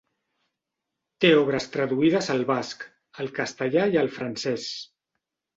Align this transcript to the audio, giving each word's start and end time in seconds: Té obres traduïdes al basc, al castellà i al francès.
Té 1.25 1.31
obres 1.41 1.67
traduïdes 1.75 2.31
al 2.37 2.43
basc, 2.53 2.87
al 3.25 3.31
castellà 3.41 3.87
i 3.97 4.03
al 4.05 4.11
francès. 4.19 4.69